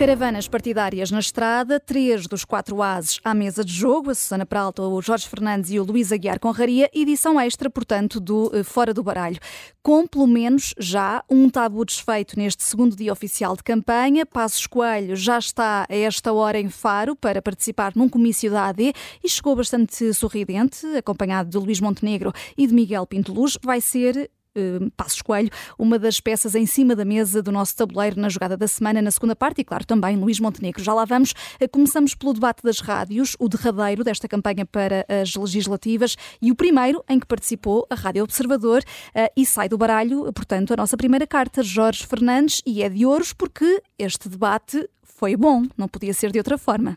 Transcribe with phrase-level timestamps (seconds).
[0.00, 4.80] Caravanas partidárias na estrada, três dos quatro ases à mesa de jogo, a Susana Peralta,
[4.80, 9.02] o Jorge Fernandes e o Luís Aguiar Conraria, edição extra, portanto, do eh, Fora do
[9.02, 9.38] Baralho.
[9.82, 14.24] Com, pelo menos, já um tabu desfeito neste segundo dia oficial de campanha.
[14.24, 18.94] Passos Coelho já está a esta hora em Faro para participar num comício da AD
[19.22, 23.58] e chegou bastante sorridente, acompanhado de Luís Montenegro e de Miguel Pinto Luz.
[23.62, 28.20] Vai ser uh, Passos Coelho, uma das peças em cima da mesa do nosso tabuleiro
[28.20, 30.82] na jogada da semana, na segunda parte, e claro, também Luís Montenegro.
[30.82, 31.32] Já lá vamos.
[31.60, 36.54] Uh, começamos pelo debate das rádios, o derradeiro desta campanha para as legislativas e o
[36.54, 40.96] primeiro em que participou a Rádio Observador uh, e sai do baralho, portanto, a nossa
[40.96, 46.14] primeira carta, Jorge Fernandes, e é de ouros porque este debate foi bom, não podia
[46.14, 46.96] ser de outra forma.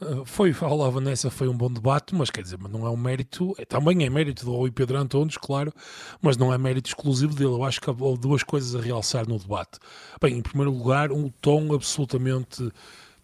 [0.00, 2.96] Ah, foi, olá Vanessa, foi um bom debate, mas quer dizer, mas não é um
[2.96, 5.72] mérito, é, também é mérito do Rui Pedro Antunes, claro,
[6.22, 7.50] mas não é mérito exclusivo dele.
[7.50, 9.78] Eu acho que houve duas coisas a realçar no debate.
[10.20, 12.70] Bem, em primeiro lugar, um tom absolutamente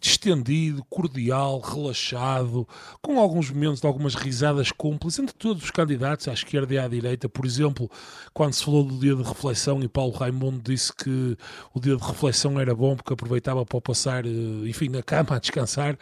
[0.05, 2.69] distendido, cordial, relaxado,
[3.01, 6.87] com alguns momentos de algumas risadas cúmplices entre todos os candidatos, à esquerda e à
[6.87, 7.27] direita.
[7.27, 7.91] Por exemplo,
[8.35, 11.39] quando se falou do dia de reflexão e Paulo Raimundo disse que
[11.73, 14.29] o dia de reflexão era bom porque aproveitava para passar, eh,
[14.67, 15.99] enfim, na cama a descansar,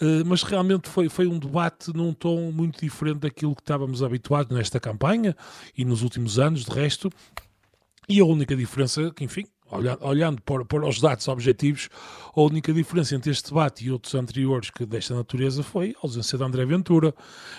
[0.00, 4.56] eh, mas realmente foi, foi um debate num tom muito diferente daquilo que estávamos habituados
[4.56, 5.36] nesta campanha
[5.78, 7.08] e nos últimos anos, de resto.
[8.08, 9.46] E a única diferença, que enfim,
[10.00, 11.88] olhando para, para os dados objetivos,
[12.34, 16.36] a única diferença entre este debate e outros anteriores que desta natureza foi a ausência
[16.36, 17.14] de André Ventura.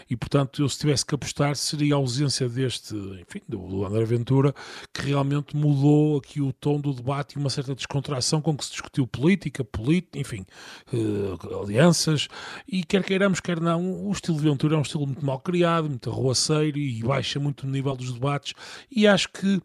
[0.09, 4.53] E, portanto, eu se tivesse que apostar seria a ausência deste, enfim, do, André Ventura,
[4.94, 8.72] que realmente mudou aqui o tom do debate e uma certa descontração com que se
[8.72, 10.45] discutiu política, política, enfim,
[10.94, 12.28] uh, alianças,
[12.67, 15.90] e quer queiramos, quer não, o estilo de Ventura é um estilo muito mal criado,
[15.90, 18.53] muito arruaceiro e baixa muito o nível dos debates.
[18.92, 19.62] E acho que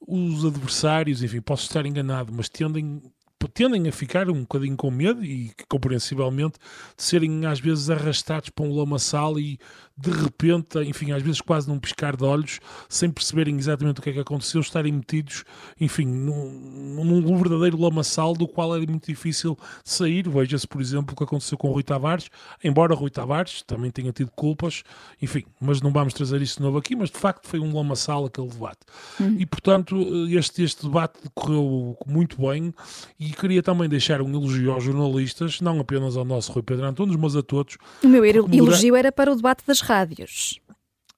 [0.00, 3.02] os adversários, enfim, posso estar enganado, mas tendem
[3.52, 6.58] tendem a ficar um bocadinho com medo e, compreensivelmente,
[6.96, 9.58] de serem às vezes arrastados para um lamaçal e
[9.98, 14.10] de repente, enfim, às vezes quase num piscar de olhos, sem perceberem exatamente o que
[14.10, 15.42] é que aconteceu, estarem metidos,
[15.80, 20.28] enfim, num, num verdadeiro lamaçal do qual era muito difícil sair.
[20.28, 22.28] Veja-se, por exemplo, o que aconteceu com o Rui Tavares,
[22.62, 24.82] embora Rui Tavares também tenha tido culpas,
[25.20, 28.26] enfim, mas não vamos trazer isso de novo aqui, mas de facto foi um lamaçal
[28.26, 28.80] aquele debate.
[29.18, 29.36] Hum.
[29.38, 29.96] E, portanto,
[30.28, 32.74] este, este debate correu muito bem
[33.18, 37.16] e queria também deixar um elogio aos jornalistas, não apenas ao nosso Rui Pedro Antunes,
[37.16, 37.76] mas a todos.
[38.02, 40.60] O meu elogio era para o debate das rádios.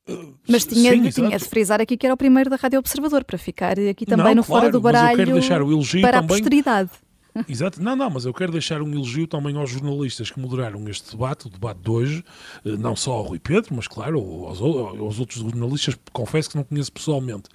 [0.08, 3.24] Uh, mas tinha, Sim, tinha de frisar aqui que era o primeiro da Rádio Observador,
[3.24, 6.00] para ficar aqui também não, no claro, Fora do Baralho eu quero deixar o elogio
[6.00, 6.90] para também, a posteridade.
[7.48, 11.10] Exato, não, não, mas eu quero deixar um elogio também aos jornalistas que moderaram este
[11.10, 12.24] debate, o debate de hoje,
[12.64, 16.64] eh, não só ao Rui Pedro, mas claro, aos, aos outros jornalistas, confesso que não
[16.64, 17.48] conheço pessoalmente,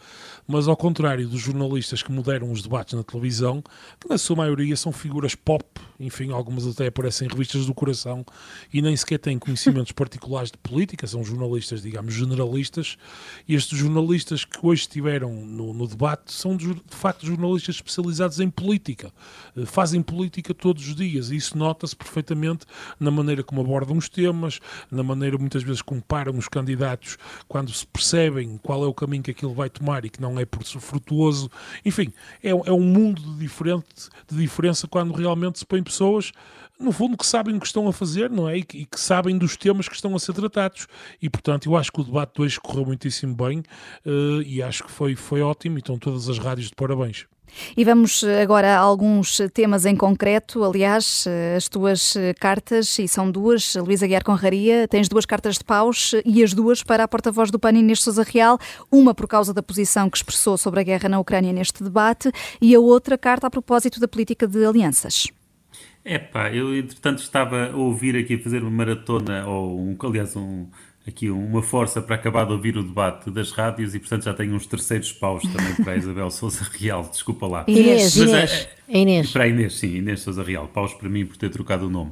[0.48, 3.64] mas ao contrário dos jornalistas que moderam os debates na televisão,
[4.00, 5.66] que na sua maioria são figuras pop,
[6.00, 8.26] enfim, algumas até aparecem em revistas do coração
[8.74, 12.98] e nem sequer têm conhecimentos particulares de política, são jornalistas, digamos, generalistas,
[13.48, 18.40] e estes jornalistas que hoje estiveram no, no debate são de, de facto jornalistas especializados
[18.40, 19.12] em política,
[19.56, 22.66] eh, fazem política todos os dias e isso nota-se perfeitamente
[23.00, 24.60] na maneira como abordam os temas,
[24.92, 27.18] na maneira muitas vezes comparam os candidatos
[27.48, 30.46] quando se percebem qual é o caminho que aquilo vai tomar e que não é
[30.46, 31.50] por frutuoso.
[31.84, 32.14] Enfim,
[32.44, 36.32] é, é um mundo de, diferente, de diferença quando realmente se põem pessoas
[36.80, 38.58] no fundo, que sabem o que estão a fazer, não é?
[38.58, 40.88] E que, e que, sabem dos temas que estão a ser tratados.
[41.22, 43.60] E, portanto, eu acho que o debate de hoje correu muitíssimo bem
[44.06, 45.78] uh, e acho que foi, foi ótimo.
[45.78, 47.26] E estão todas as rádios de parabéns.
[47.78, 50.64] E vamos agora a alguns temas em concreto.
[50.64, 56.14] Aliás, as tuas cartas, e são duas, Luísa Guiar Conraria, tens duas cartas de paus
[56.26, 58.58] e as duas para a porta-voz do PAN Inês Sousa Real,
[58.92, 62.32] uma por causa da posição que expressou sobre a guerra na Ucrânia neste debate
[62.62, 65.28] e a outra carta a propósito da política de alianças.
[66.06, 70.68] É pá, eu entretanto estava a ouvir aqui fazer uma maratona, ou um, aliás, um,
[71.08, 74.54] aqui uma força para acabar de ouvir o debate das rádios e, portanto, já tenho
[74.56, 77.66] uns terceiros paus também para a Isabel Souza Real, desculpa lá.
[77.68, 78.52] Inês, Mas, Inês.
[78.88, 79.32] É, é, Inês.
[79.32, 80.68] Para a Inês, sim, Inês Souza Real.
[80.68, 82.12] Paus para mim por ter trocado o nome.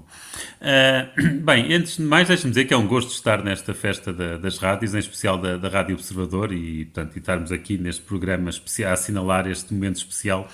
[0.60, 4.38] Uh, bem, antes de mais, deixe-me dizer que é um gosto estar nesta festa da,
[4.38, 8.50] das rádios, em especial da, da Rádio Observador, e, portanto, e estarmos aqui neste programa
[8.50, 10.50] especial, a assinalar este momento especial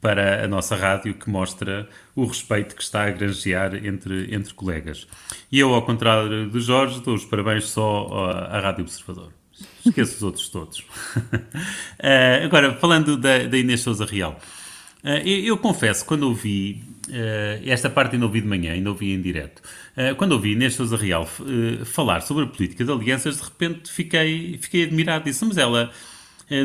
[0.00, 5.06] para a nossa rádio que mostra o respeito que está a granjear entre, entre colegas.
[5.52, 8.08] E eu, ao contrário do Jorge, dou os parabéns só
[8.50, 9.32] à Rádio Observador.
[9.84, 10.78] Esqueço os outros todos.
[10.80, 10.84] uh,
[12.44, 14.40] agora, falando da, da Inês Souza Real.
[15.04, 19.12] Uh, eu, eu, confesso, quando ouvi uh, esta parte ainda ouvi de manhã, ainda ouvi
[19.12, 19.62] em direto,
[20.16, 21.28] quando ouvi Inês Souza Real
[21.84, 25.24] falar sobre a política de alianças, de repente fiquei, fiquei admirado.
[25.24, 25.90] Disse, mas ela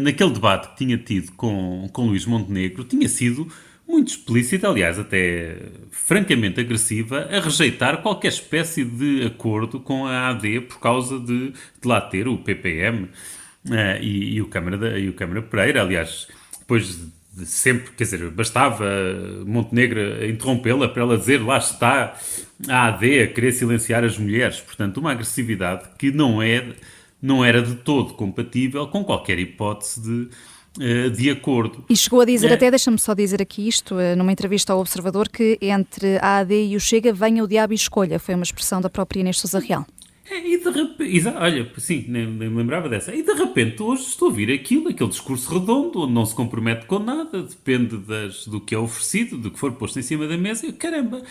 [0.02, 3.48] naquele debate que tinha tido com, com Luís Montenegro, tinha sido
[3.88, 5.58] muito explícita, aliás, até
[5.92, 11.88] francamente agressiva, a rejeitar qualquer espécie de acordo com a AD por causa de, de
[11.88, 15.82] lá ter o PPM uh, e, e, o Câmara e o Câmara Pereira.
[15.82, 16.28] Aliás,
[16.60, 17.00] depois
[17.36, 18.86] de sempre, quer dizer, bastava
[19.46, 22.18] Montenegro interrompê-la para ela dizer lá está
[22.68, 24.60] a AD a querer silenciar as mulheres.
[24.62, 26.74] Portanto, uma agressividade que não, é,
[27.26, 30.30] não era de todo compatível com qualquer hipótese de
[30.80, 31.86] eh, de acordo.
[31.90, 32.54] E chegou a dizer, é.
[32.54, 36.54] até deixa-me só dizer aqui isto, eh, numa entrevista ao Observador, que entre a AD
[36.54, 38.20] e o Chega venha o diabo e escolha.
[38.20, 39.86] Foi uma expressão da própria Inês Sousa Real.
[40.30, 43.14] É, e de repente, olha, sim, nem, nem, me lembrava dessa.
[43.14, 46.88] E de repente hoje estou a ouvir aquilo, aquele discurso redondo, onde não se compromete
[46.88, 50.36] com nada, depende das, do que é oferecido, do que for posto em cima da
[50.36, 50.66] mesa.
[50.66, 51.22] E, caramba,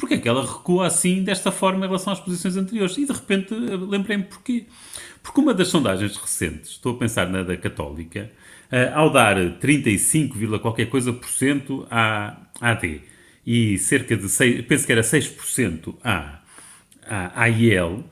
[0.00, 2.96] porque é que ela recua assim, desta forma, em relação às posições anteriores?
[2.96, 4.64] E de repente lembrei-me porquê.
[5.22, 8.30] Porque uma das sondagens recentes, estou a pensar na da Católica,
[8.72, 13.02] uh, ao dar 35, qualquer coisa por cento à AD
[13.46, 16.40] e cerca de 6, penso que era 6% à,
[17.06, 18.04] à, à IEL,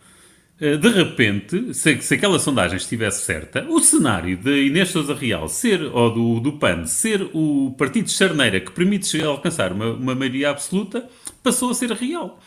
[0.59, 5.81] de repente, se, se, aquela sondagem estivesse certa, o cenário de Inês Sousa Real ser,
[5.83, 10.51] ou do, do PAN, ser o partido de charneira que permite alcançar uma, uma maioria
[10.51, 11.09] absoluta,
[11.45, 12.41] passou a ser real.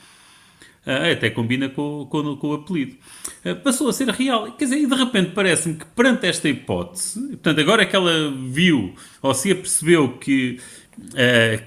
[0.86, 2.98] Uh, até combina com, com, com o apelido.
[3.46, 4.52] Uh, passou a ser real.
[4.54, 8.94] Quer dizer, e de repente parece-me que perante esta hipótese, portanto, agora que ela viu
[9.22, 10.60] ou se apercebeu que,
[11.00, 11.64] uh,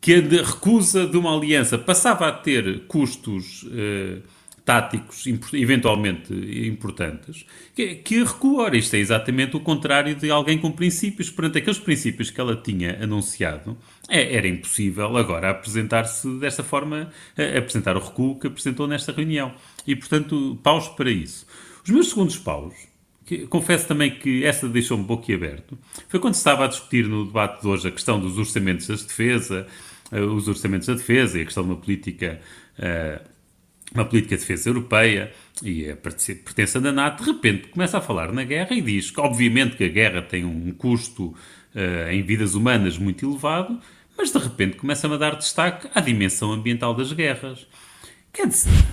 [0.00, 3.64] que a recusa de uma aliança passava a ter custos
[4.66, 6.34] táticos eventualmente
[6.66, 8.64] importantes, que, que recua.
[8.64, 11.30] Ora, isto é exatamente o contrário de alguém com princípios.
[11.30, 13.78] Perante aqueles princípios que ela tinha anunciado,
[14.08, 17.12] é, era impossível agora apresentar-se desta forma,
[17.56, 19.54] apresentar o recuo que apresentou nesta reunião.
[19.86, 21.46] E, portanto, paus para isso.
[21.84, 22.74] Os meus segundos paus,
[23.24, 25.78] que, confesso também que essa deixou-me boquiaberto,
[26.08, 28.96] foi quando se estava a discutir no debate de hoje a questão dos orçamentos da
[28.96, 29.64] defesa,
[30.10, 32.40] uh, os orçamentos da defesa e a questão de uma política
[32.80, 33.35] uh,
[33.94, 38.32] uma política de defesa europeia e a pertença da NATO, de repente começa a falar
[38.32, 41.26] na guerra e diz que, obviamente, que a guerra tem um custo
[41.74, 43.78] uh, em vidas humanas muito elevado,
[44.16, 47.66] mas de repente começa a dar destaque à dimensão ambiental das guerras.
[48.32, 48.84] Quer dizer,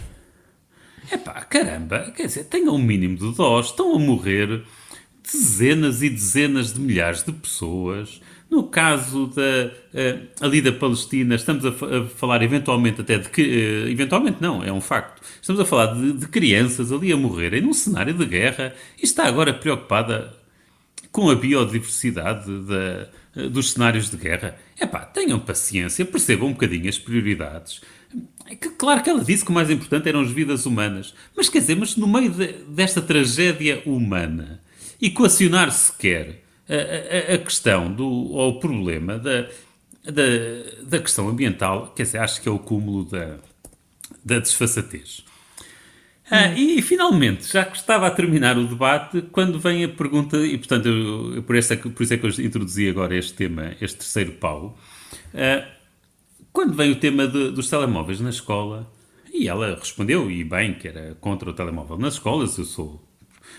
[1.11, 4.63] epá, caramba, quer dizer, tenham um mínimo de dó, estão a morrer
[5.23, 8.21] dezenas e dezenas de milhares de pessoas
[8.53, 13.41] no caso da, uh, ali da Palestina, estamos a, a, falar eventualmente até de que.
[13.41, 15.21] Uh, eventualmente não, é um facto.
[15.41, 19.25] Estamos a falar de, de, crianças ali a morrerem num cenário de guerra e está
[19.25, 20.37] agora preocupada
[21.11, 24.55] com a biodiversidade da, uh, dos cenários de guerra.
[24.79, 27.81] É pá, tenham paciência, percebam um bocadinho as prioridades.
[28.45, 31.49] É que, claro que ela disse que o mais importante eram as vidas humanas, mas
[31.49, 34.61] quer dizer, mas no meio de, desta tragédia humana,
[35.01, 39.49] equacionar sequer a, a, questão do, ou o problema da,
[40.03, 40.23] da,
[40.83, 43.37] da questão ambiental, quer dizer, acho que é o cúmulo da,
[44.23, 45.23] da desfaçatez.
[46.31, 46.53] Ah, hum.
[46.55, 50.87] e finalmente, já que estava a terminar o debate, quando vem a pergunta, e portanto,
[50.87, 53.97] eu, por, isso é que, por isso é que eu introduzi agora este tema, este
[53.97, 54.77] terceiro pau,
[55.33, 55.67] ah,
[56.51, 58.89] quando vem o tema de, dos telemóveis na escola,
[59.33, 63.03] e ela respondeu, e bem, que era contra o telemóvel nas escolas, eu sou,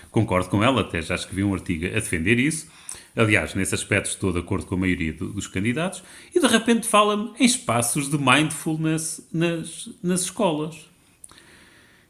[0.09, 2.67] concordo com ela, até já escrevi um artigo a defender isso,
[3.15, 6.03] Aliás, nesse aspecto estou de acordo com a maioria do, dos candidatos.
[6.33, 10.75] E de repente fala-me em espaços de mindfulness nas, nas escolas.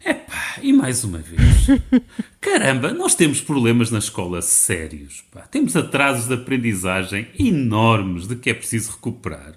[0.04, 1.68] Epá, e mais uma vez.
[2.42, 5.24] Caramba, nós temos problemas na escola sérios.
[5.32, 5.42] Pá.
[5.42, 9.56] Temos atrasos de aprendizagem enormes de que é preciso recuperar.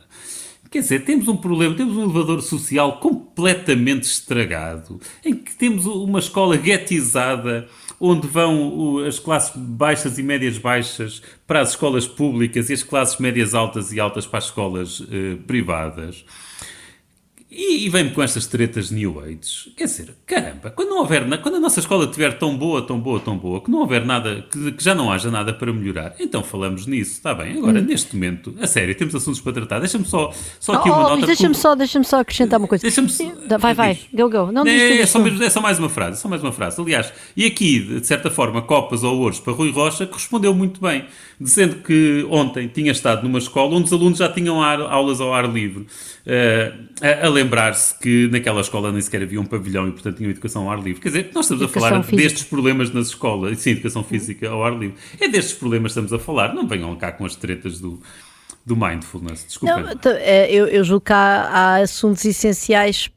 [0.70, 6.18] Quer dizer, temos um problema, temos um elevador social completamente estragado, em que temos uma
[6.18, 7.66] escola guetizada
[8.00, 13.18] onde vão as classes baixas e médias baixas para as escolas públicas e as classes
[13.18, 16.24] médias altas e altas para as escolas uh, privadas.
[17.50, 19.72] E, e vem-me com estas tretas New Age.
[19.74, 23.18] Quer dizer, caramba, quando não houver, quando a nossa escola estiver tão boa, tão boa,
[23.18, 26.42] tão boa, que não houver nada, que, que já não haja nada para melhorar, então
[26.42, 27.56] falamos nisso, está bem.
[27.56, 27.84] Agora, hum.
[27.84, 29.78] neste momento, a sério, temos assuntos para tratar.
[29.78, 31.26] Deixa-me só, só aqui oh, uma nota.
[31.26, 32.82] Deixa-me só, deixa só acrescentar uma coisa.
[32.82, 33.08] Deixa-me
[33.58, 34.52] Vai, vai, go, go.
[34.52, 36.78] Não é, é, só mesmo, é só mais uma frase, só mais uma frase.
[36.78, 40.82] Aliás, e aqui, de certa forma, copas ou ouros para Rui Rocha, que respondeu muito
[40.82, 41.06] bem,
[41.40, 45.48] dizendo que ontem tinha estado numa escola onde os alunos já tinham aulas ao ar
[45.50, 45.86] livre,
[47.00, 50.64] a, a lembrar-se que naquela escola nem sequer havia um pavilhão e, portanto, tinham educação
[50.64, 51.00] ao ar livre.
[51.00, 52.22] Quer dizer, nós estamos educação a falar física.
[52.22, 54.96] destes problemas nas escolas, sim, educação física ao ar livre.
[55.18, 56.54] É destes problemas que estamos a falar.
[56.54, 58.00] Não venham cá com as tretas do,
[58.66, 59.46] do mindfulness.
[59.46, 59.98] Desculpa.
[60.20, 63.10] É, eu, eu julgo que há, há assuntos essenciais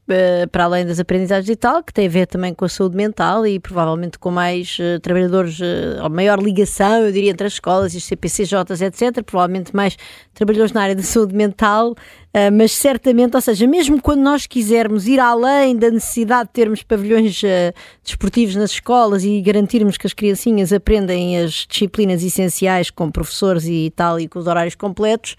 [0.52, 3.46] para além das aprendizagens e tal, que tem a ver também com a saúde mental
[3.46, 7.94] e provavelmente com mais uh, trabalhadores, uh, ou maior ligação, eu diria, entre as escolas
[7.94, 9.24] e os CPCJs, etc.
[9.24, 9.98] Provavelmente mais
[10.34, 11.96] trabalhadores na área da saúde mental,
[12.54, 17.42] mas certamente, ou seja, mesmo quando nós quisermos ir além da necessidade de termos pavilhões
[18.02, 23.92] desportivos nas escolas e garantirmos que as criancinhas aprendem as disciplinas essenciais com professores e
[23.94, 25.36] tal e com os horários completos,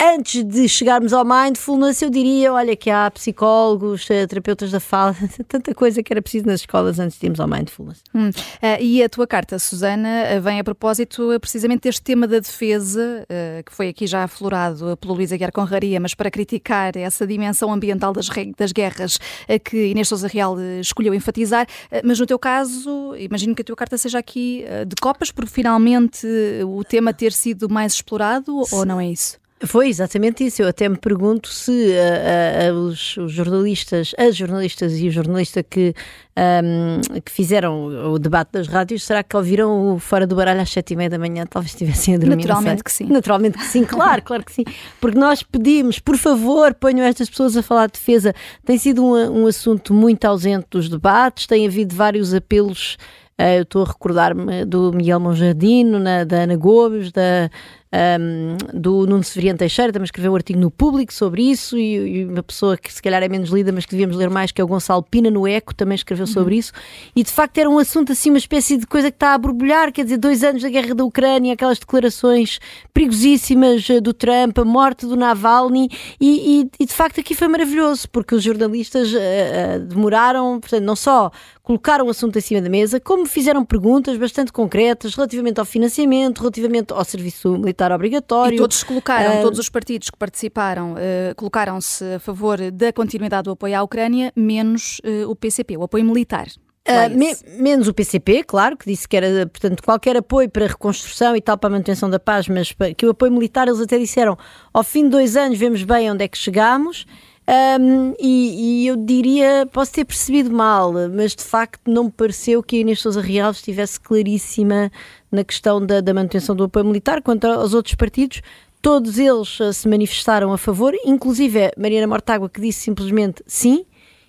[0.00, 5.16] antes de chegarmos ao mindfulness, eu diria, olha, que há psicólogos, eh, terapeutas da fala,
[5.48, 8.02] tanta coisa que era preciso nas escolas antes de irmos ao mindfulness.
[8.14, 8.28] Hum.
[8.28, 13.26] Uh, e a tua carta, Susana, eh, vem a propósito precisamente deste tema da defesa,
[13.64, 18.12] que foi aqui já aflorado pelo Luís Aguiar Conraria, mas para criticar essa dimensão ambiental
[18.12, 19.18] das, das guerras
[19.64, 21.66] que Inês Sousa Real escolheu enfatizar.
[22.04, 26.26] mas no teu caso, imagino que a tua carta seja aqui de copas, por finalmente
[26.66, 29.43] o tema ter sido mais explorado, ou não é isso?
[29.60, 30.62] Foi exatamente isso.
[30.62, 35.62] Eu até me pergunto se uh, uh, os, os, jornalistas, as jornalistas e o jornalista
[35.62, 35.94] que,
[36.36, 40.70] um, que fizeram o debate das rádios, será que ouviram o Fora do Baralho às
[40.70, 41.46] sete e meia da manhã?
[41.46, 42.36] Talvez estivessem a dormir.
[42.36, 43.06] Naturalmente que sim.
[43.06, 44.64] Naturalmente que sim, claro, claro que sim.
[45.00, 48.34] Porque nós pedimos, por favor, ponham estas pessoas a falar de defesa.
[48.64, 52.98] Tem sido um, um assunto muito ausente dos debates, tem havido vários apelos.
[53.36, 57.50] Eu estou a recordar-me do Miguel Monjardino, na, da Ana Gomes, da
[57.94, 62.24] um, do Nuno Severiano Teixeira, também escreveu um artigo no público sobre isso, e, e,
[62.24, 64.64] uma pessoa que se calhar é menos lida, mas que devíamos ler mais, que é
[64.64, 66.60] o Gonçalo Pina no Eco, também escreveu sobre uhum.
[66.60, 66.72] isso,
[67.14, 69.92] e de facto era um assunto assim, uma espécie de coisa que está a borbulhar,
[69.92, 72.58] quer dizer, dois anos da guerra da Ucrânia, aquelas declarações
[72.92, 75.88] perigosíssimas eh, do Trump, a morte do Navalny,
[76.20, 80.84] e, e, e de facto aqui foi maravilhoso, porque os jornalistas uh, uh, demoraram, portanto,
[80.84, 81.30] não só
[81.62, 86.40] colocaram o assunto em cima da mesa, como fizeram perguntas bastante concretas relativamente ao financiamento,
[86.40, 88.56] relativamente ao serviço militar obrigatório.
[88.56, 93.44] E todos colocaram, uh, todos os partidos que participaram, uh, colocaram-se a favor da continuidade
[93.44, 96.46] do apoio à Ucrânia, menos uh, o PCP, o apoio militar.
[96.86, 100.68] Uh, me, menos o PCP, claro, que disse que era, portanto, qualquer apoio para a
[100.68, 103.98] reconstrução e tal, para a manutenção da paz, mas que o apoio militar, eles até
[103.98, 104.36] disseram,
[104.72, 107.06] ao fim de dois anos vemos bem onde é que chegamos,
[107.46, 112.62] um, e, e, eu diria, posso ter percebido mal, mas de facto não me pareceu
[112.62, 114.90] que a Inês Sousa Real estivesse claríssima
[115.34, 117.20] na questão da, da manutenção do apoio militar.
[117.20, 118.40] Quanto aos outros partidos,
[118.80, 123.84] todos eles uh, se manifestaram a favor, inclusive a Mariana Mortágua, que disse simplesmente sim.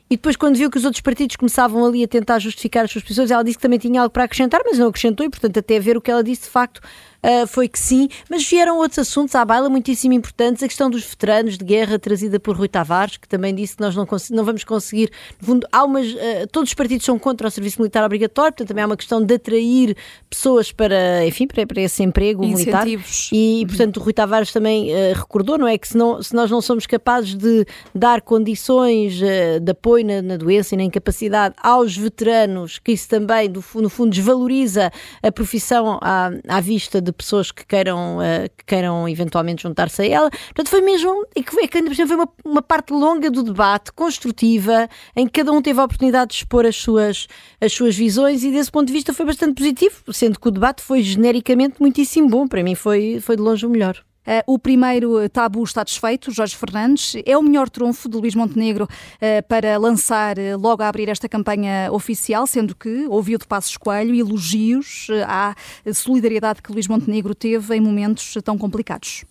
[0.09, 3.03] E depois, quando viu que os outros partidos começavam ali a tentar justificar as suas
[3.03, 5.79] posições, ela disse que também tinha algo para acrescentar, mas não acrescentou, e portanto, até
[5.79, 6.79] ver o que ela disse, de facto,
[7.25, 11.03] uh, foi que sim, mas vieram outros assuntos à baila muitíssimo importantes, a questão dos
[11.03, 14.63] veteranos de guerra trazida por Rui Tavares, que também disse que nós não, não vamos
[14.63, 18.51] conseguir, no fundo, há umas, uh, todos os partidos são contra o serviço militar obrigatório,
[18.51, 19.97] portanto também há uma questão de atrair
[20.29, 22.85] pessoas para, enfim, para, para esse emprego militar.
[23.31, 26.51] E, portanto, o Rui Tavares também uh, recordou, não é, que se, não, se nós
[26.51, 31.95] não somos capazes de dar condições de apoio na, na, doença e na incapacidade aos
[31.95, 34.91] veteranos, que isso também, do, no fundo, desvaloriza
[35.21, 40.05] a profissão à, à vista de pessoas que queiram, uh, que queiram eventualmente juntar-se a
[40.05, 40.29] ela.
[40.29, 44.89] Portanto, foi mesmo, e que foi, que foi uma, uma parte longa do debate, construtiva,
[45.15, 47.27] em que cada um teve a oportunidade de expor as suas,
[47.59, 50.81] as suas visões e desse ponto de vista foi bastante positivo, sendo que o debate
[50.81, 52.47] foi genericamente muitíssimo bom.
[52.47, 54.03] Para mim foi, foi de longe o melhor.
[54.25, 57.15] Uh, o primeiro tabu está desfeito, Jorge Fernandes.
[57.25, 61.89] É o melhor trunfo de Luís Montenegro uh, para lançar logo a abrir esta campanha
[61.91, 65.55] oficial, sendo que ouviu de Passos Coelho elogios à
[65.93, 69.25] solidariedade que Luís Montenegro teve em momentos tão complicados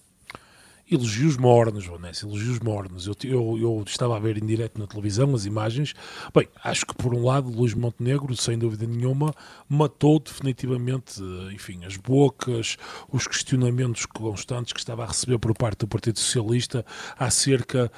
[0.90, 3.06] elogios mornos, Vanessa, elogios mornos.
[3.06, 5.94] Eu, eu, eu, estava a ver em direto na televisão as imagens.
[6.34, 9.32] Bem, acho que por um lado, Luís Montenegro, sem dúvida nenhuma,
[9.68, 11.20] matou definitivamente,
[11.52, 12.76] enfim, as bocas,
[13.10, 16.84] os questionamentos constantes que estava a receber por parte do Partido Socialista
[17.18, 17.90] acerca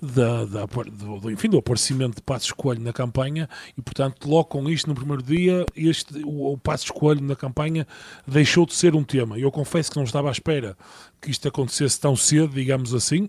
[0.00, 4.44] da, da do, do, enfim, do aparecimento de Passos Coelho na campanha e, portanto, logo
[4.44, 7.86] com isto, no primeiro dia, este, o, o Passos Coelho na campanha
[8.26, 9.38] deixou de ser um tema.
[9.38, 10.76] Eu confesso que não estava à espera
[11.24, 13.28] que isto acontecesse tão cedo, digamos assim,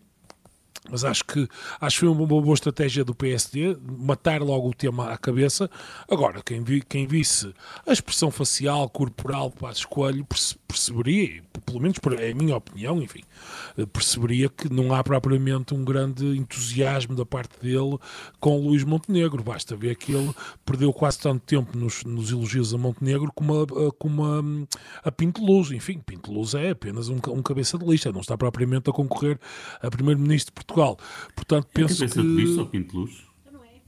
[0.89, 1.48] mas acho que,
[1.80, 5.70] acho que foi uma boa estratégia do PSD matar logo o tema à cabeça.
[6.10, 7.54] Agora, quem, vi, quem visse
[7.86, 10.24] a expressão facial, corporal para escolha,
[10.68, 13.24] perceberia, pelo menos é a minha opinião, enfim,
[13.94, 17.98] perceberia que não há propriamente um grande entusiasmo da parte dele
[18.39, 19.44] com Luís Montenegro.
[19.44, 20.34] Basta ver que ele
[20.65, 24.42] perdeu quase tanto tempo nos, nos elogios a Montenegro como a, como a,
[25.04, 25.72] a Pinto Luz.
[25.72, 29.39] Enfim, Pinto Luz é apenas um, um cabeça de lista, não está propriamente a concorrer
[29.82, 30.75] a primeiro-ministro de Portugal.
[31.36, 32.27] Portanto, é penso cabeça que...
[32.27, 33.25] de lista ou Pinto Luz?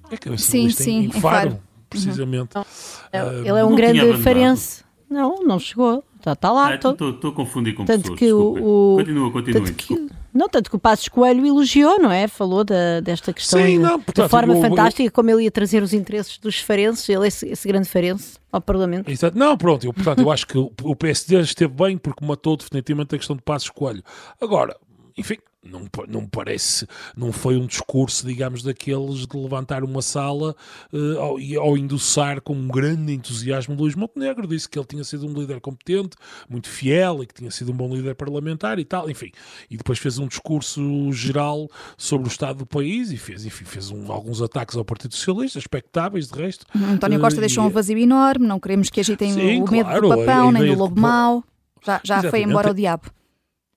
[0.09, 1.63] É cabeça sim, de sim, em, em Faro, Faro.
[1.89, 2.55] precisamente.
[2.55, 2.61] Uhum.
[2.61, 4.83] Uh, ele é um grande farense.
[5.09, 6.03] Não, não chegou.
[6.17, 6.75] Está, está lá.
[6.75, 8.19] Estou ah, a confundir com Tanto pessoas.
[8.19, 9.71] Que o, o, continua, continua.
[9.71, 12.27] Que, Não, tanto que o Passos Coelho elogiou, não é?
[12.27, 15.51] Falou da, desta questão Sim, não, portanto, de forma eu- eu- fantástica, como ele ia
[15.51, 19.09] trazer os interesses dos farenses, ele, esse, esse grande farense, ao Parlamento.
[19.09, 19.37] Exato.
[19.37, 23.15] Não, pronto, eu, portanto, eu acho que o, o PSD esteve bem porque matou definitivamente
[23.15, 24.03] a questão de Passos Coelho.
[24.41, 24.75] Agora,
[25.17, 30.55] enfim, não, não parece, não foi um discurso, digamos, daqueles de levantar uma sala
[30.93, 31.37] eh, ao,
[31.67, 35.59] ao endossar com um grande entusiasmo Luís Montenegro, disse que ele tinha sido um líder
[35.59, 36.15] competente,
[36.49, 39.31] muito fiel e que tinha sido um bom líder parlamentar e tal, enfim.
[39.69, 43.89] E depois fez um discurso geral sobre o estado do país e fez, enfim, fez
[43.91, 46.65] um- alguns ataques ao Partido Socialista, expectáveis de resto.
[46.75, 50.01] António Costa deixou um e- vazio enorme, não queremos que agitem Sim, o medo claro,
[50.01, 51.43] do papão, nem do lobo mau.
[51.85, 53.11] Já, já foi embora o diabo.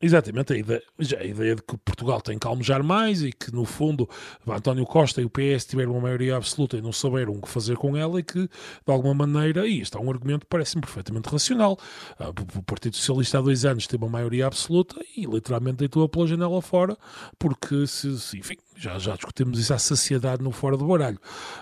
[0.02, 0.82] Exatamente, a ideia,
[1.18, 4.08] a ideia de que Portugal tem que almejar mais e que, no fundo,
[4.48, 7.76] António Costa e o PS tiveram uma maioria absoluta e não saberam o que fazer
[7.76, 8.48] com ela e que, de
[8.86, 11.78] alguma maneira, e isto é um argumento que parece-me perfeitamente racional.
[12.18, 16.26] Ah, o Partido Socialista há dois anos teve uma maioria absoluta e literalmente deitou-a pela
[16.26, 16.96] janela fora,
[17.38, 21.18] porque, se, se- enfim, já, já discutimos isso à saciedade no fora do baralho.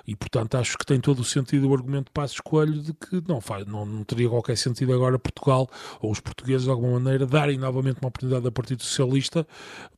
[0.06, 3.22] E, portanto, acho que tem todo o sentido o argumento de Passos Coelho de que
[3.26, 5.68] não, faz, não, não teria qualquer sentido agora Portugal
[6.00, 9.46] ou os portugueses, de alguma maneira, darem novamente uma oportunidade ao Partido Socialista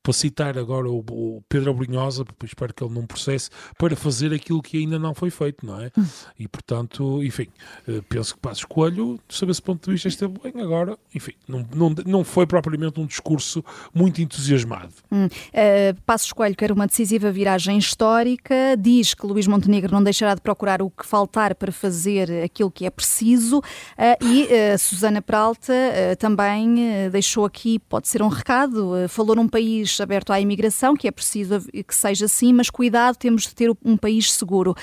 [0.03, 4.63] para citar agora o, o Pedro Abrinhosa, espero que ele não processe, para fazer aquilo
[4.63, 5.91] que ainda não foi feito, não é?
[6.39, 7.49] E, portanto, enfim,
[7.87, 10.99] eh, penso que Passos Coelho, sob esse ponto de vista, esteve bem agora.
[11.15, 13.63] Enfim, não, não, não foi propriamente um discurso
[13.95, 14.95] muito entusiasmado.
[15.13, 15.27] Hum.
[15.27, 20.41] Uh, Passos Coelho quer uma decisiva viragem histórica, diz que Luís Montenegro não deixará de
[20.41, 25.73] procurar o que faltar para fazer aquilo que é preciso uh, e uh, Susana Peralta
[25.73, 31.09] uh, também deixou aqui, pode ser um recado, falou num país aberto à imigração, que
[31.09, 34.75] é preciso que seja assim, mas cuidado, temos de ter um país seguro.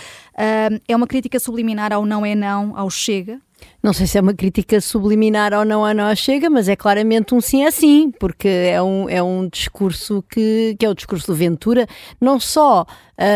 [0.88, 3.40] É uma crítica subliminar ao não é não, ao chega?
[3.82, 7.34] Não sei se é uma crítica subliminar ou não a não chega, mas é claramente
[7.34, 11.28] um sim é sim, porque é um, é um discurso que, que é o discurso
[11.28, 11.88] do Ventura,
[12.20, 12.86] não só,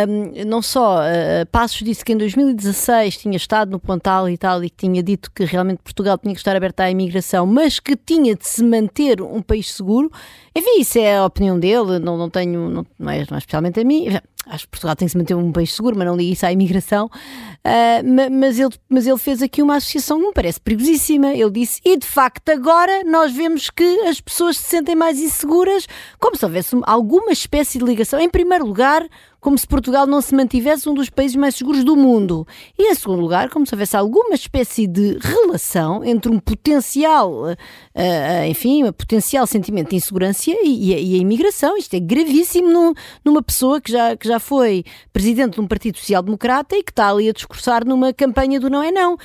[0.09, 4.63] um, não só uh, Passos disse que em 2016 tinha estado no Pontal e tal
[4.63, 7.95] e que tinha dito que realmente Portugal tinha que estar aberta à imigração, mas que
[7.95, 10.11] tinha de se manter um país seguro.
[10.55, 13.79] Enfim, isso é a opinião dele, não, não tenho, não, não, é, não é especialmente
[13.79, 14.07] a mim.
[14.47, 16.51] Acho que Portugal tem que se manter um país seguro, mas não liga isso à
[16.51, 17.05] imigração.
[17.05, 21.31] Uh, mas, ele, mas ele fez aqui uma associação que me parece perigosíssima.
[21.31, 25.85] Ele disse, e de facto agora nós vemos que as pessoas se sentem mais inseguras,
[26.19, 28.19] como se houvesse alguma espécie de ligação.
[28.19, 29.07] Em primeiro lugar,
[29.41, 32.47] como se Portugal não se mantivesse um dos países mais seguros do mundo.
[32.77, 37.51] E em segundo lugar, como se houvesse alguma espécie de relação entre um potencial, uh,
[37.51, 41.75] uh, enfim, um potencial sentimento de insegurança e, e, a imigração.
[41.75, 42.93] Isto é gravíssimo no,
[43.25, 47.09] numa pessoa que já, que já foi presidente de um partido social-democrata e que está
[47.09, 49.17] ali a discursar numa campanha do não é não.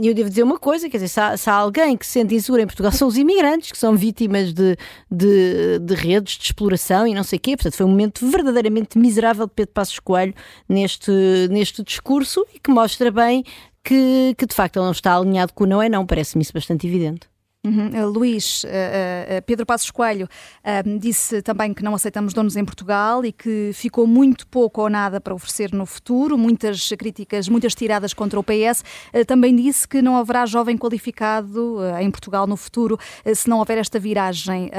[0.00, 2.12] E eu devo dizer uma coisa, quer dizer, se há, se há, alguém que se
[2.12, 4.76] sente inseguro em Portugal são os imigrantes, que são vítimas de,
[5.10, 7.56] de, de redes de exploração e não sei o quê.
[7.56, 10.34] Portanto, foi um momento verdadeiramente miserável de Pedro Passos Coelho
[10.68, 11.10] neste,
[11.50, 13.44] neste discurso e que mostra bem
[13.84, 16.52] que, que de facto ele não está alinhado com o não é não, parece-me isso
[16.52, 17.29] bastante evidente.
[17.62, 18.06] Uhum.
[18.06, 23.22] Luís, uh, uh, Pedro Passos Coelho uh, disse também que não aceitamos donos em Portugal
[23.22, 28.14] e que ficou muito pouco ou nada para oferecer no futuro, muitas críticas, muitas tiradas
[28.14, 28.82] contra o PS.
[29.26, 32.98] também disse que não haverá jovem qualificado em Portugal no futuro
[33.34, 34.70] se não houver esta viragem.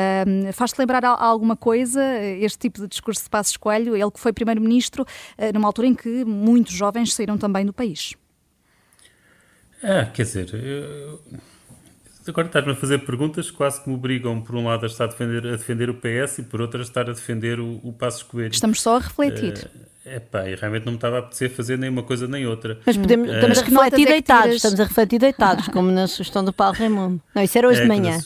[0.53, 2.01] Faz-te lembrar alguma coisa
[2.39, 5.05] este tipo de discurso de Passos Coelho, ele que foi primeiro-ministro
[5.53, 8.13] numa altura em que muitos jovens saíram também do país?
[9.83, 11.19] Ah, quer dizer, eu...
[12.27, 15.05] Agora estás-me a fazer perguntas que quase que me obrigam, por um lado, a estar
[15.05, 17.91] a defender, a defender o PS e, por outro, a estar a defender o, o
[17.93, 18.51] Passos Coelho.
[18.51, 19.69] Estamos só a refletir.
[20.05, 22.45] É uh, pá, e realmente não me estava a apetecer fazer nem uma coisa nem
[22.45, 22.79] outra.
[22.85, 24.55] Mas podemos, uh, estamos a refletir é deitados, tiras...
[24.57, 27.21] estamos a refletir deitados, como na sugestão do Paulo Raimundo.
[27.33, 28.19] Não, isso era hoje é, de manhã.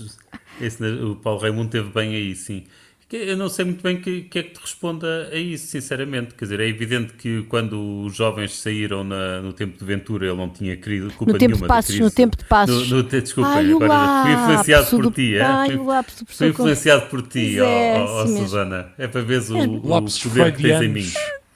[0.59, 2.65] Esse, o Paulo Raimundo teve bem aí, sim.
[3.15, 6.33] Eu não sei muito bem o que, que, é que te responda a isso, sinceramente.
[6.33, 10.35] Quer dizer, é evidente que quando os jovens saíram na, no tempo de Ventura, ele
[10.35, 11.99] não tinha querido culpa no tempo nenhuma de passos.
[11.99, 12.89] No tempo de passos.
[12.89, 15.39] No, no, desculpa, ai, agora fui influenciado por do, ti.
[15.39, 15.77] Ai, é?
[15.77, 18.87] fui, fui influenciado por ti, ó é, oh, oh, Susana.
[18.97, 21.11] É para veres o, o Lápis poder que tens em mim.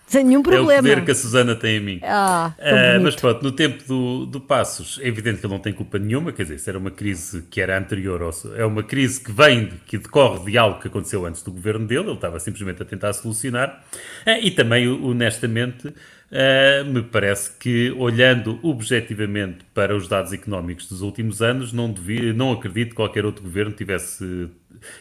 [0.09, 0.73] Sem nenhum problema.
[0.73, 1.99] É o poder que a Susana tem em mim.
[2.03, 5.71] Ah, uh, mas pronto, no tempo do, do Passos, é evidente que ele não tem
[5.71, 9.21] culpa nenhuma, quer dizer, isso era uma crise que era anterior, ao, é uma crise
[9.21, 12.81] que vem, que decorre de algo que aconteceu antes do governo dele, ele estava simplesmente
[12.81, 13.83] a tentar solucionar,
[14.25, 15.93] uh, e também, honestamente,
[16.31, 22.33] uh, me parece que, olhando objetivamente para os dados económicos dos últimos anos, não, devia,
[22.33, 24.49] não acredito que qualquer outro governo tivesse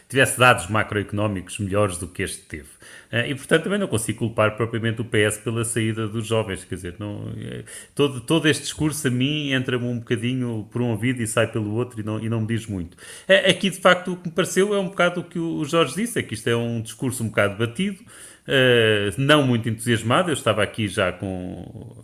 [0.07, 2.67] tivesse dados macroeconómicos melhores do que este teve.
[3.11, 6.63] Uh, e, portanto, também não consigo culpar propriamente o PS pela saída dos jovens.
[6.63, 7.63] Quer dizer, não, é,
[7.95, 11.73] todo, todo este discurso a mim entra-me um bocadinho por um ouvido e sai pelo
[11.73, 12.95] outro e não, e não me diz muito.
[12.95, 15.95] Uh, aqui, de facto, o que me pareceu é um bocado o que o Jorge
[15.95, 17.99] disse, é que isto é um discurso um bocado batido,
[18.49, 20.29] uh, não muito entusiasmado.
[20.29, 22.03] Eu estava aqui já com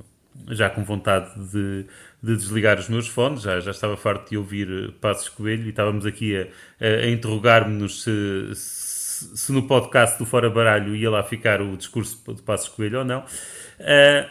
[0.49, 1.85] já com vontade de,
[2.21, 6.05] de, desligar os meus fones, já, já estava farto de ouvir Passos Coelho e estávamos
[6.05, 6.47] aqui a,
[6.79, 12.21] a interrogar-nos se, se, se, no podcast do Fora Baralho ia lá ficar o discurso
[12.31, 13.21] de Passos Coelho ou não.
[13.79, 14.29] Uh,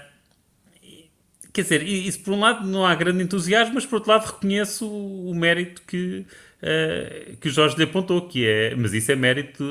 [1.53, 4.89] quer dizer, isso por um lado não há grande entusiasmo, mas por outro lado reconheço
[4.89, 6.27] o mérito que,
[6.63, 9.65] uh, que o Jorge lhe apontou, que é, mas isso é mérito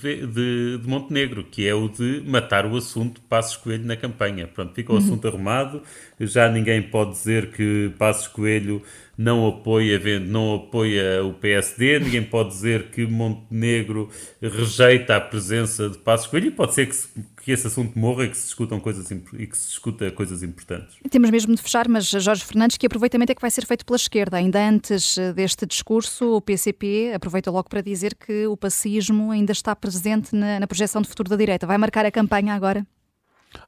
[0.00, 4.46] de, de, de, Montenegro, que é o de matar o assunto Passos Coelho na campanha.
[4.46, 5.02] Pronto, fica o uhum.
[5.02, 5.82] assunto arrumado,
[6.20, 8.82] já ninguém pode dizer que Passos Coelho
[9.16, 14.08] não apoia, não apoia o PSD, ninguém pode dizer que Montenegro
[14.40, 17.08] rejeita a presença de Passos Coelho e pode ser que, se,
[17.42, 20.96] que esse assunto morra e que se discutam coisas e que se discuta coisas importantes.
[21.10, 23.96] Temos mesmo de fechar, mas Jorge Fernandes, que aproveitamento é que vai ser feito pela
[23.96, 24.38] esquerda?
[24.38, 29.52] Ainda antes eh, deste discurso, o PCP aproveita logo para dizer que o pacismo ainda
[29.52, 31.66] está presente na, na projeção de futuro da direita.
[31.66, 32.86] Vai marcar a campanha agora?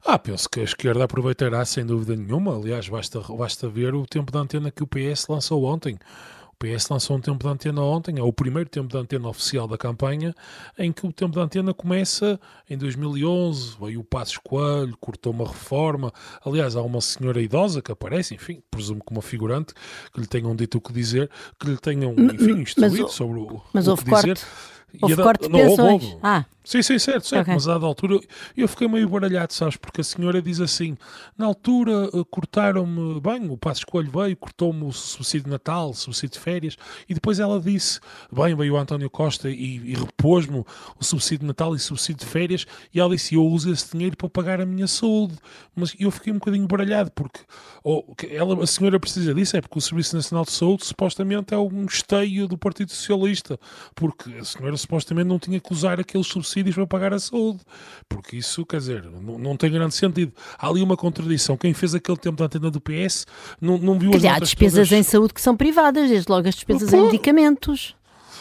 [0.05, 2.55] Ah, penso que a esquerda aproveitará sem dúvida nenhuma.
[2.55, 5.97] Aliás, basta, basta ver o tempo de antena que o PS lançou ontem.
[6.53, 9.67] O PS lançou um tempo de antena ontem, é o primeiro tempo de antena oficial
[9.67, 10.33] da campanha,
[10.79, 15.45] em que o tempo de antena começa em 2011, veio o Passos Coelho, cortou uma
[15.45, 16.13] reforma.
[16.45, 19.73] Aliás, há uma senhora idosa que aparece, enfim, presumo que uma figurante,
[20.13, 23.61] que lhe tenham dito o que dizer, que lhe tenham, enfim, instruído mas, sobre o,
[23.73, 24.33] mas o que corte.
[24.33, 24.47] dizer.
[25.01, 26.17] Houve corte de pensões.
[26.23, 26.45] Ah.
[26.65, 27.43] Sim, sim, certo, certo.
[27.43, 27.53] Okay.
[27.53, 28.19] Mas a dada altura
[28.57, 29.77] eu fiquei meio baralhado, sabes?
[29.77, 30.97] Porque a senhora diz assim:
[31.37, 35.93] na altura uh, cortaram-me, bem, o Passo Escolho veio, cortou-me o subsídio de Natal, o
[35.93, 36.75] subsídio de férias,
[37.07, 37.99] e depois ela disse:
[38.31, 40.65] bem, veio o António Costa e, e repôs-me
[40.99, 43.91] o subsídio de Natal e o subsídio de férias, e ela disse: eu uso esse
[43.91, 45.35] dinheiro para pagar a minha saúde.
[45.75, 47.41] Mas eu fiquei um bocadinho baralhado, porque
[47.83, 51.57] oh, ela, a senhora precisa disso, é porque o Serviço Nacional de Saúde supostamente é
[51.57, 53.59] um esteio do Partido Socialista,
[53.93, 57.59] porque a senhora supostamente não tinha que usar aqueles subsídios subsídios para pagar a saúde,
[58.07, 60.31] porque isso, quer dizer, não, não tem grande sentido.
[60.57, 61.57] Há ali uma contradição.
[61.57, 63.25] Quem fez aquele tempo da antena do PS
[63.59, 64.91] não, não viu as Há despesas todas...
[64.99, 66.97] em saúde que são privadas, desde logo as despesas Pô.
[66.97, 67.95] em medicamentos.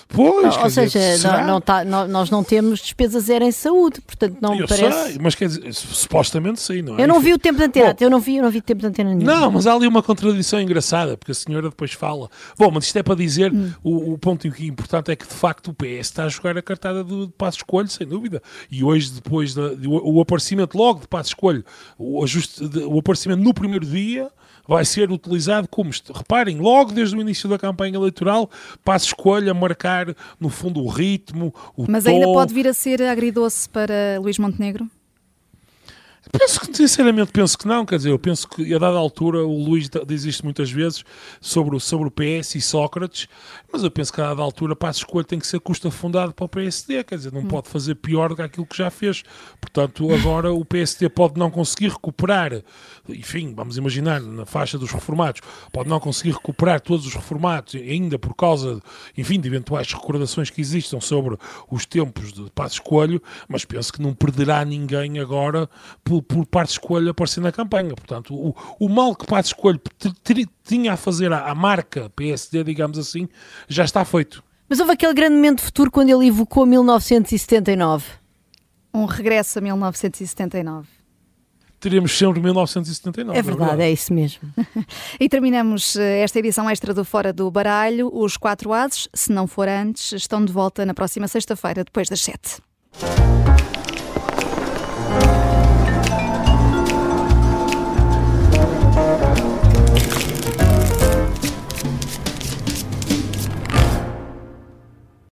[0.09, 4.37] Pois, Ou seja, dizer, não, não tá, nós não temos despesa zero em saúde, portanto
[4.41, 5.13] não eu parece.
[5.13, 7.03] Sei, mas quer dizer, supostamente sim, não é?
[7.03, 8.81] Eu não vi o tempo de antena, Bom, eu não vi, eu não vi tempo
[8.81, 9.27] de antena nenhum.
[9.27, 12.29] Não, mas há ali uma contradição engraçada, porque a senhora depois fala.
[12.59, 13.73] Bom, mas isto é para dizer, hum.
[13.83, 17.03] o, o, ponto importante é que de facto o PS está a jogar a cartada
[17.03, 18.43] do, de passo escolho, sem dúvida.
[18.71, 21.65] E hoje, depois da, o, o aparecimento logo de passo escolho,
[21.99, 24.31] o, ajuste, o aparecimento no primeiro dia
[24.67, 28.51] vai ser utilizado como, reparem, logo desde o início da campanha eleitoral,
[28.85, 29.94] passo escolha marcar,
[30.41, 32.11] no fundo, o ritmo, o Mas tom.
[32.11, 34.89] ainda pode vir a ser agridoce para Luís Montenegro?
[36.37, 37.87] Penso que, sinceramente, penso que não.
[37.87, 41.05] Quer dizer, eu penso que a dada altura o Luís diz isto muitas vezes
[41.41, 43.29] sobre o, sobre o PS e Sócrates,
[43.73, 46.45] mas eu penso que a dada altura Passo Escolho tem que ser custo afundado para
[46.45, 47.05] o PSD.
[47.05, 47.47] Quer dizer, não hum.
[47.49, 49.23] pode fazer pior do que aquilo que já fez.
[49.61, 52.63] Portanto, agora o PSD pode não conseguir recuperar,
[53.09, 55.41] enfim, vamos imaginar, na faixa dos reformados,
[55.73, 58.83] pode não conseguir recuperar todos os reformados, ainda por causa,
[59.17, 61.37] enfim, de eventuais recordações que existam sobre
[61.71, 65.71] os tempos de Passo Escolho, mas penso que não perderá ninguém agora
[66.03, 67.95] por por parte de escolha aparecer na campanha.
[67.95, 69.81] Portanto, o, o mal que parte de escolha
[70.65, 73.29] tinha a fazer à, à marca PSD, digamos assim,
[73.69, 74.43] já está feito.
[74.69, 78.05] Mas houve aquele grande momento de futuro quando ele evocou 1979.
[78.93, 81.05] Um regresso a 1979
[81.85, 83.39] teremos sempre 1979.
[83.39, 84.41] É verdade, é, é isso mesmo.
[85.21, 88.11] e terminamos eh, esta edição extra do Fora do Baralho.
[88.11, 92.23] Os quatro ases, se não for antes, estão de volta na próxima sexta-feira, depois das
[92.23, 92.63] sete.